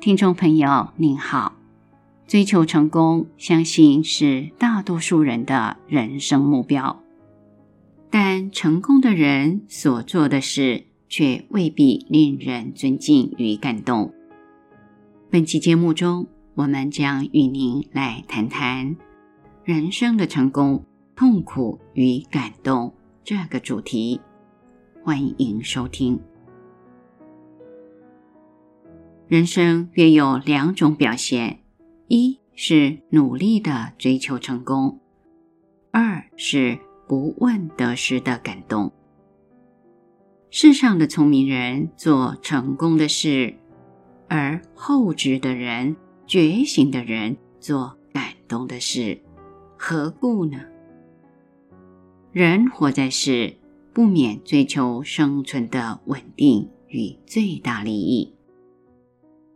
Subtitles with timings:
[0.00, 1.56] 听众朋友您好，
[2.28, 7.02] 追求成功，相信是大多数人的人生目标。
[8.08, 14.14] 但成功的人所做的事，却未必令人尊敬与感动。
[15.30, 18.96] 本期节目中，我们将与您来谈谈
[19.64, 20.84] 人生的成功、
[21.16, 22.94] 痛苦与感动
[23.24, 24.20] 这个主题。
[25.02, 26.20] 欢迎收听。
[29.28, 31.58] 人生约有两种表现：
[32.06, 35.00] 一是努力的追求成功；
[35.90, 38.90] 二是不问得失的感动。
[40.48, 43.54] 世上的聪明人做成功的事，
[44.28, 45.94] 而后知的人、
[46.26, 49.20] 觉醒的人做感动的事，
[49.76, 50.58] 何故呢？
[52.32, 53.58] 人活在世，
[53.92, 58.32] 不免追求生存的稳定与最大利益。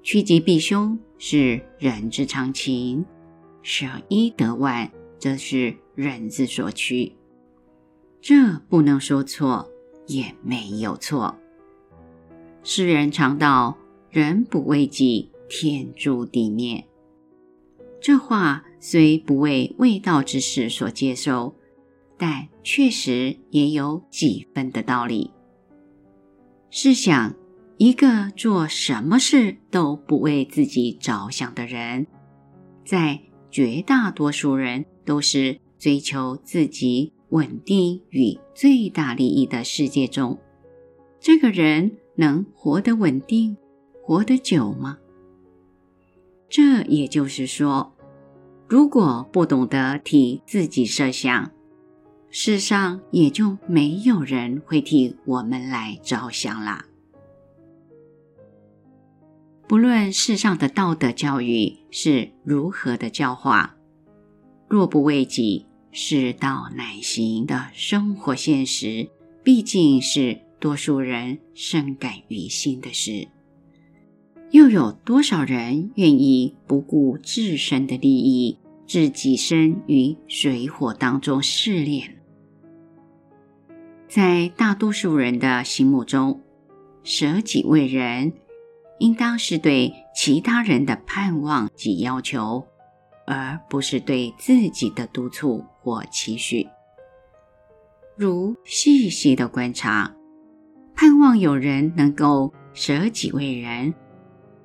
[0.03, 3.05] 趋吉避凶是人之常情，
[3.63, 7.15] 舍一得万则是人之所趋。
[8.21, 9.71] 这不能说错，
[10.09, 11.39] 也没有错。
[12.65, 13.79] 世人常道
[14.11, 16.85] ：“人不为己，天诛地灭。”
[18.01, 21.55] 这话虽不为未道之士所接受，
[22.19, 25.31] 但确实也有几分的道理。
[26.71, 27.37] 试想。
[27.83, 32.07] 一个做什么事都不为自己着想的人，
[32.85, 33.19] 在
[33.51, 40.39] 绝大多数人都是追求自己稳定与最大利益的世界中，
[41.19, 43.57] 这个人能活得稳定、
[44.01, 44.99] 活得久吗？
[46.49, 47.93] 这也就是说，
[48.69, 51.51] 如果不懂得替自己设想，
[52.31, 56.85] 世上也就没有人会替我们来着想了。
[59.69, 63.77] 不论世上的道德教育是如何的教化，
[64.69, 69.09] 若不为己，世道难行的生活现实，
[69.43, 73.29] 毕竟是多数人深感于心的事。
[74.51, 82.19] 又有多少人愿意不顾自身的利益，置己身于水火当中试炼？
[84.07, 86.43] 在大多数人的心目中，
[87.03, 88.35] 舍己为人。
[89.03, 92.65] 应当是对其他人的盼望及要求，
[93.27, 96.69] 而不是对自己的督促或期许。
[98.17, 100.15] 如细细的观察，
[100.95, 103.93] 盼望有人能够舍己为人，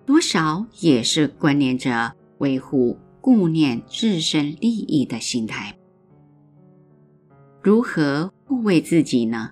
[0.06, 5.76] 多少也是关联着维护、顾念自身利益的心态。
[7.64, 9.50] 如何护卫自己呢？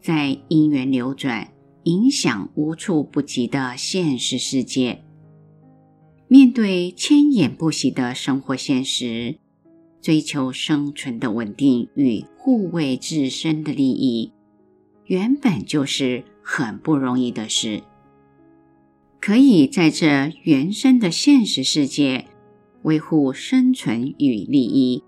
[0.00, 1.55] 在因缘流转。
[1.86, 5.04] 影响无处不及的现实世界，
[6.26, 9.38] 面对千眼不息的生活现实，
[10.02, 14.32] 追求生存的稳定与护卫自身的利益，
[15.04, 17.84] 原本就是很不容易的事。
[19.20, 22.26] 可以在这原生的现实世界
[22.82, 25.04] 维护生存与利益，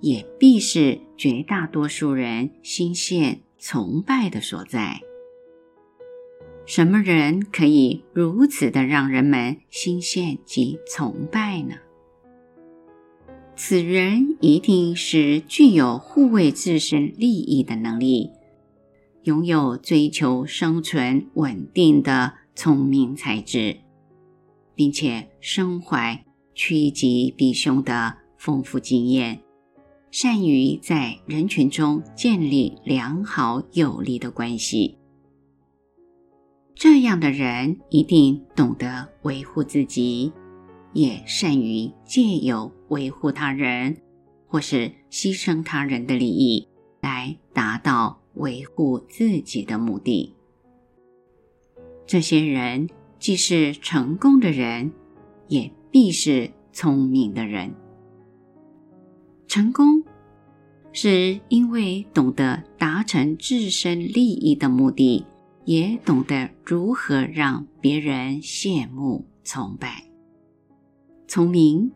[0.00, 5.00] 也必是绝大多数人心羡崇拜的所在。
[6.66, 11.74] 什么人可以如此的让人们心羡及崇拜呢？
[13.56, 18.30] 此人一定是具有护卫自身利益的能力，
[19.24, 23.78] 拥有追求生存稳定的聪明才智，
[24.74, 29.40] 并且身怀趋吉避凶的丰富经验，
[30.10, 34.99] 善于在人群中建立良好有利的关系。
[36.80, 40.32] 这样的人一定懂得维护自己，
[40.94, 43.98] 也善于借由维护他人
[44.46, 46.66] 或是牺牲他人的利益，
[47.02, 50.34] 来达到维护自己的目的。
[52.06, 52.88] 这些人
[53.18, 54.90] 既是成功的人，
[55.48, 57.74] 也必是聪明的人。
[59.46, 60.02] 成功
[60.94, 65.26] 是因为懂得达成自身利益的目的。
[65.70, 70.02] 也懂得如何让别人羡慕崇拜。
[71.28, 71.92] 聪明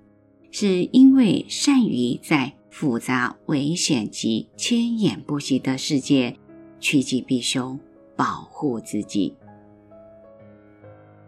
[0.52, 6.36] 是因为善于在复杂、危险及千眼不息的世界
[6.78, 7.80] 趋吉避凶，
[8.14, 9.34] 保护自己。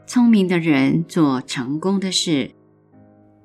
[0.07, 2.53] 聪明的人做成功的事，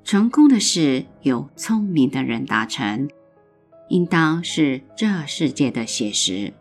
[0.04, 3.10] 成功的事由聪明的人达成，
[3.88, 6.54] 应当是这世界的写实。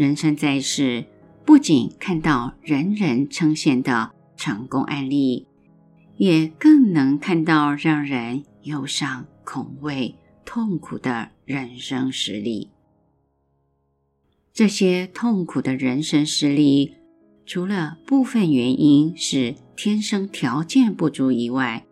[0.00, 1.04] 人生在世，
[1.44, 5.46] 不仅看到人人称羡的成功案例，
[6.16, 10.14] 也更能看到让人忧伤、恐畏、
[10.46, 12.70] 痛苦的人生实例。
[14.54, 16.94] 这些痛苦的人生实例，
[17.44, 21.84] 除了部分原因是天生条件不足以外，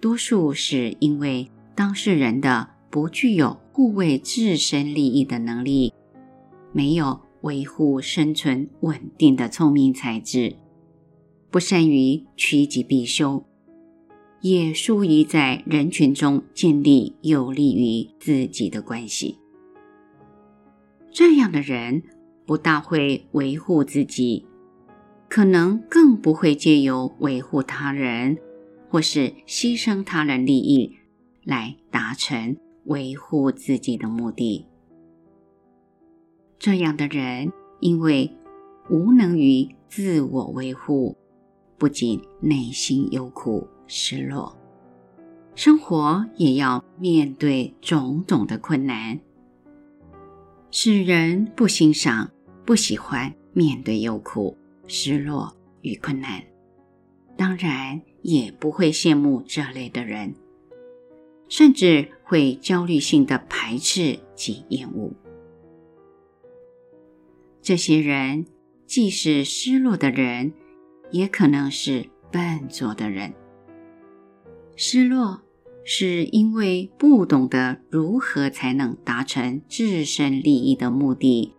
[0.00, 5.92] 多数是因为当事人的不具有护卫自身利益的能力，
[6.76, 10.56] 没有维护生存稳定的聪明才智，
[11.50, 13.42] 不善于趋吉避凶，
[14.42, 19.38] 也疏于在人群中建立有利于自己的关系。
[21.10, 22.02] 这样的人
[22.44, 24.44] 不大会维护自己，
[25.30, 28.36] 可能更不会借由维护他人
[28.90, 30.94] 或是牺牲他人利益
[31.42, 34.66] 来达成维护自己的目的。
[36.58, 38.30] 这样的人因为
[38.88, 41.16] 无能于自我维护，
[41.76, 44.56] 不仅内心忧苦失落，
[45.54, 49.18] 生活也要面对种种的困难。
[50.70, 52.30] 使人不欣赏、
[52.64, 54.56] 不喜欢面对忧苦、
[54.86, 56.42] 失落与困难，
[57.36, 60.34] 当然也不会羡慕这类的人，
[61.48, 65.12] 甚至会焦虑性的排斥及厌恶。
[67.66, 68.46] 这些人
[68.86, 70.52] 既是失落的人，
[71.10, 73.34] 也可能是笨拙的人。
[74.76, 75.42] 失落。
[75.88, 81.54] 是因为不懂得如何才能达成自身利益的目的，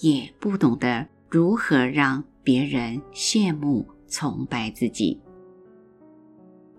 [0.00, 5.20] 也不懂得如何让别人羡慕崇拜自己。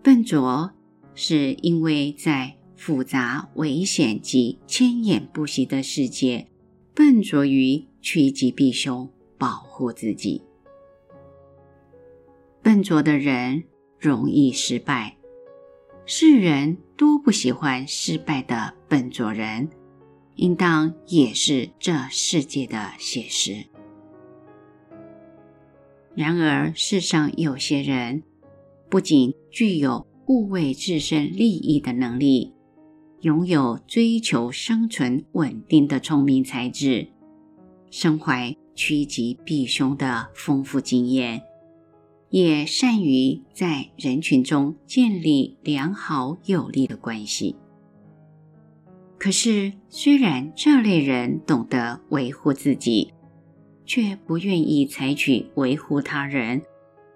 [0.01, 0.73] 笨拙
[1.15, 6.47] 是因为在复杂、危险及牵引不息的世界，
[6.93, 10.43] 笨拙于趋吉避凶，保护自己。
[12.61, 13.63] 笨拙的人
[13.97, 15.17] 容易失败。
[16.05, 19.69] 世人都不喜欢失败的笨拙人，
[20.35, 23.67] 应当也是这世界的写实。
[26.13, 28.21] 然而，世上有些人
[28.89, 32.53] 不仅具有护卫自身利益的能力，
[33.21, 37.07] 拥有追求生存稳定的聪明才智，
[37.95, 41.43] 身怀趋吉避凶的丰富经验。
[42.31, 47.55] 也善于在人群中建立良好有利的关系。
[49.19, 53.13] 可是，虽然这类人懂得维护自己，
[53.85, 56.63] 却不愿意采取维护他人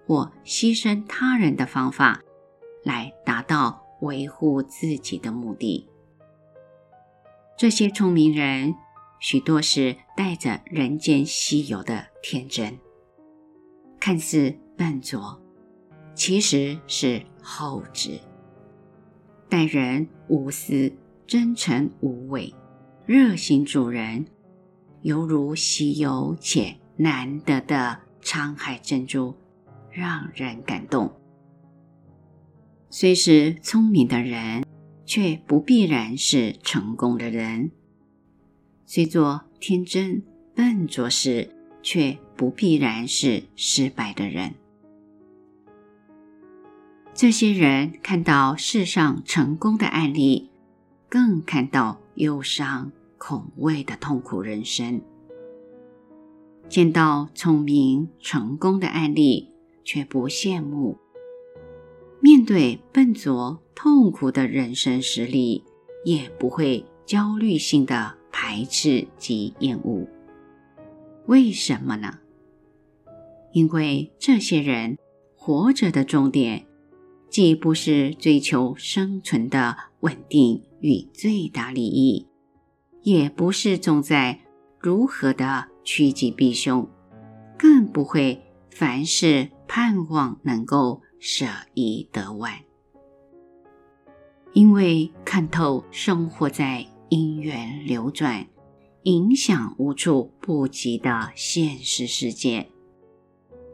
[0.05, 2.21] 或牺牲他人的方法
[2.83, 5.87] 来达到维护自己的目的。
[7.57, 8.75] 这些聪明人，
[9.19, 12.77] 许多是带着人间稀有的天真，
[13.99, 14.55] 看似。
[14.77, 15.41] 笨拙
[16.13, 18.19] 其实是厚质，
[19.49, 20.93] 待人无私、
[21.25, 22.53] 真诚无伪、
[23.07, 24.27] 热心助人，
[25.01, 29.33] 犹如稀有且难得的沧海珍珠，
[29.89, 31.11] 让人感动。
[32.91, 34.63] 虽是聪明的人，
[35.07, 37.71] 却不必然是成功的人；
[38.89, 40.23] 虽做天真
[40.55, 41.49] 笨拙事，
[41.83, 44.53] 却不必然是失败的人。
[47.13, 50.49] 这些人看到世上成功的案例，
[51.09, 55.01] 更看到忧伤、恐畏的痛苦人生；
[56.69, 59.51] 见到聪明成功的案例，
[59.83, 60.97] 却不羡慕；
[62.21, 65.65] 面对笨拙痛苦的人生实例，
[66.05, 70.07] 也不会焦虑性的排斥及厌恶。
[71.25, 72.19] 为什么呢？
[73.51, 74.99] 因为这些人
[75.35, 76.67] 活着的重点。
[77.29, 82.25] 既不是追求生存的稳定与最大利益，
[83.01, 84.39] 也不是重在
[84.79, 86.87] 如何的趋吉避凶，
[87.57, 88.41] 更不会
[88.71, 92.53] 凡事盼望能够舍一得万。
[94.53, 98.47] 因为看透生活在因缘流转、
[99.03, 102.67] 影响无处不及的现实世界，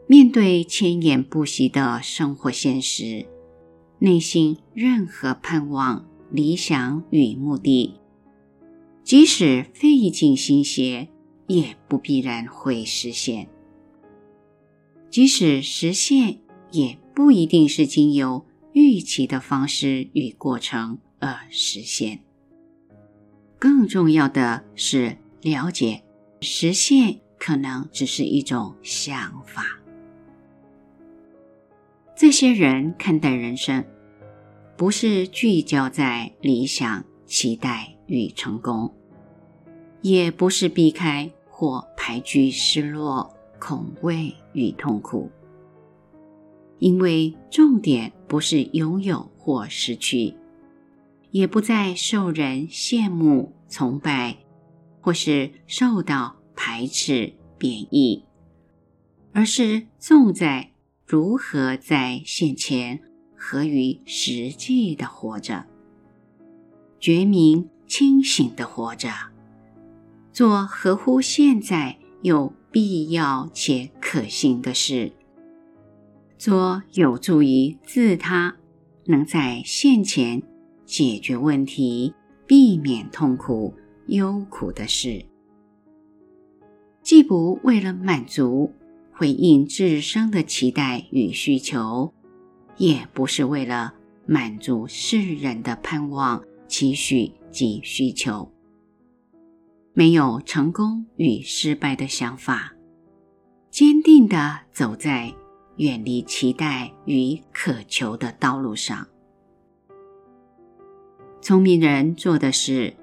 [0.06, 3.26] 面对牵引不息的生活现实。
[3.98, 7.94] 内心任何盼望、理想与目的，
[9.02, 11.08] 即使费尽心血，
[11.46, 13.46] 也不必然会实现；
[15.08, 22.20] 即使实现，也不一定是经由预期的方式与过程而实现。
[23.84, 26.02] 更重要的是，了解
[26.40, 29.62] 实现可能只是一种想法。
[32.16, 33.84] 这些人看待人生，
[34.74, 38.90] 不是聚焦在理想、期待与成功，
[40.00, 45.30] 也不是避开或排拒失落、恐惧与痛苦，
[46.78, 50.34] 因为重点不是拥有或失去，
[51.34, 54.38] 也不再受人羡慕、崇拜，
[55.00, 58.22] 或是受到排斥、贬义，
[59.32, 60.70] 而是重在
[61.04, 63.00] 如何在现前
[63.36, 65.66] 合于实际的活着，
[67.00, 69.08] 觉明清醒的活着，
[70.32, 75.10] 做合乎现在有必要且可行的事，
[76.38, 78.54] 做有助于自他
[79.06, 80.40] 能在现前
[80.84, 82.14] 解决问题、
[82.46, 83.74] 避免痛苦、
[84.06, 85.24] 忧苦的事，
[87.02, 88.72] 既不为了满足。
[89.16, 92.12] 回应自身的期待与需求，
[92.76, 93.94] 也不是为了
[94.26, 98.50] 满足世人的盼望、期许及需求。
[99.92, 102.74] 没有成功与失败的想法，
[103.70, 105.32] 坚定地走在
[105.76, 109.06] 远离期待与渴求的道路上。
[111.44, 112.94] 聪明人做的事，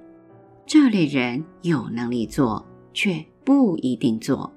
[0.66, 4.52] 这类人有能力做，却不一定做。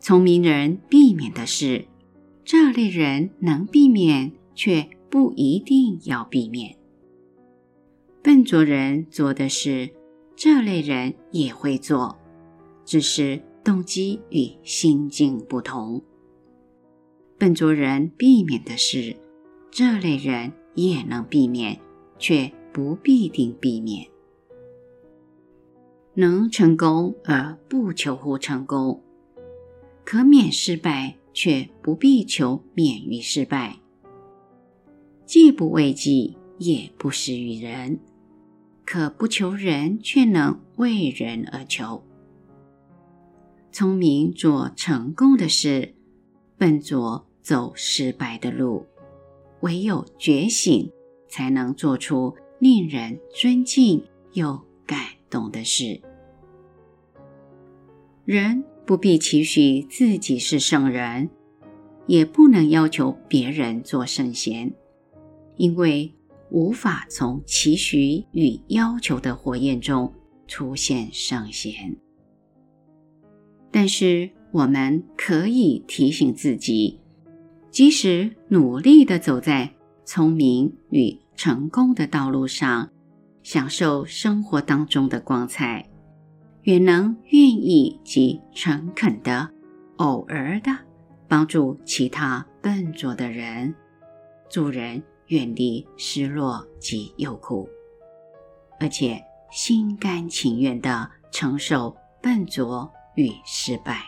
[0.00, 1.84] 聪明人避免的事，
[2.46, 6.74] 这类人能避免，却不一定要避免。
[8.22, 9.90] 笨拙人做的事，
[10.34, 12.18] 这类人也会做，
[12.86, 16.02] 只是动机与心境不同。
[17.36, 19.14] 笨拙人避免的事，
[19.70, 21.78] 这类人也能避免，
[22.18, 24.06] 却不必定避免。
[26.14, 29.02] 能成功而不求乎成功。
[30.04, 33.78] 可免失败，却不必求免于失败；
[35.26, 38.00] 既不为己，也不施于人，
[38.86, 42.02] 可不求人，却能为人而求。
[43.70, 45.94] 聪明做成功的事，
[46.56, 48.86] 笨拙走失败的路。
[49.60, 50.90] 唯有觉醒，
[51.28, 54.98] 才能做出令人尊敬又感
[55.30, 56.00] 动的事。
[58.24, 58.64] 人。
[58.88, 61.28] 不必期许自己是圣人，
[62.06, 64.72] 也不能要求别人做圣贤，
[65.56, 66.14] 因为
[66.50, 70.14] 无法从期许与要求的火焰中
[70.46, 71.98] 出现圣贤。
[73.70, 76.98] 但是，我们可以提醒自己，
[77.70, 79.74] 即使努力地走在
[80.08, 82.88] 聪明与成功的道路上，
[83.42, 85.86] 享受生活当中的光彩。
[86.62, 89.50] 也能愿意及诚恳的，
[89.98, 90.74] 偶尔的
[91.28, 93.74] 帮助其他笨拙的人，
[94.48, 97.68] 助人远离失落及忧苦，
[98.80, 104.04] 而且心甘情愿的承受笨拙与失败。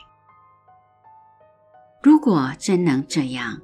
[2.02, 3.61] 如果真能这样，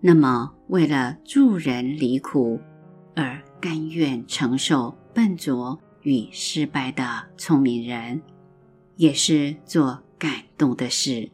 [0.00, 2.60] 那么为了助人离苦
[3.14, 5.78] 而甘愿承受笨拙。
[6.02, 7.04] 与失败的
[7.36, 8.22] 聪明人，
[8.96, 11.30] 也是做感动的事，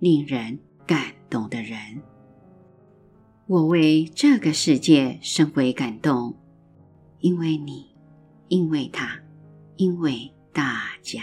[0.00, 1.78] 令人感动的人。
[3.46, 6.34] 我为这个世界深为感动，
[7.20, 7.94] 因为你，
[8.48, 9.20] 因为他，
[9.76, 11.22] 因为大家。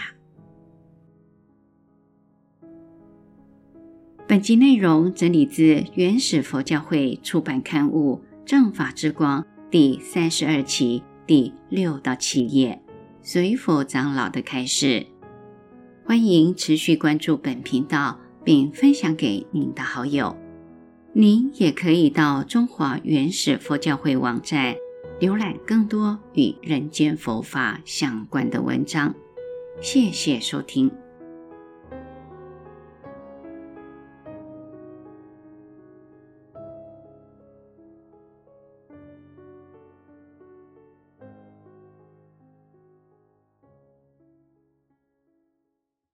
[4.26, 12.82] 本集内容整理自原始佛教会出版刊物《正法之光》第三十二期第六到七页。
[13.22, 15.06] 随佛长老的开示，
[16.06, 20.38] 欢迎持续关注本频道，并分享给您的好友。
[21.12, 24.74] 您也可以到中华原始佛教会网站
[25.20, 29.14] 浏览更多与人间佛法相关的文章。
[29.82, 30.90] 谢谢收听。